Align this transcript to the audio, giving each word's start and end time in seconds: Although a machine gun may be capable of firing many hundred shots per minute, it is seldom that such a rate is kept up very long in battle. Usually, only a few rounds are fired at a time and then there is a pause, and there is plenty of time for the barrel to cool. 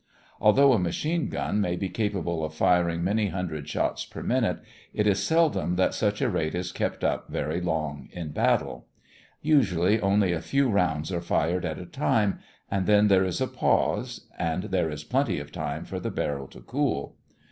Although 0.39 0.73
a 0.73 0.79
machine 0.79 1.29
gun 1.29 1.61
may 1.61 1.75
be 1.75 1.87
capable 1.87 2.43
of 2.43 2.55
firing 2.55 3.03
many 3.03 3.27
hundred 3.27 3.69
shots 3.69 4.03
per 4.03 4.23
minute, 4.23 4.57
it 4.95 5.05
is 5.05 5.21
seldom 5.23 5.75
that 5.75 5.93
such 5.93 6.23
a 6.23 6.27
rate 6.31 6.55
is 6.55 6.71
kept 6.71 7.03
up 7.03 7.29
very 7.29 7.61
long 7.61 8.09
in 8.11 8.29
battle. 8.31 8.87
Usually, 9.43 9.99
only 10.01 10.33
a 10.33 10.41
few 10.41 10.67
rounds 10.71 11.11
are 11.11 11.21
fired 11.21 11.65
at 11.65 11.77
a 11.77 11.85
time 11.85 12.39
and 12.71 12.87
then 12.87 13.09
there 13.09 13.23
is 13.25 13.39
a 13.39 13.47
pause, 13.47 14.27
and 14.39 14.63
there 14.63 14.89
is 14.89 15.03
plenty 15.03 15.37
of 15.39 15.51
time 15.51 15.85
for 15.85 15.99
the 15.99 16.09
barrel 16.09 16.47
to 16.47 16.61
cool. 16.61 17.15